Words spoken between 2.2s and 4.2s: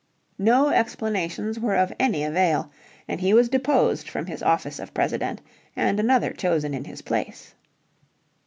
avail, and he was deposed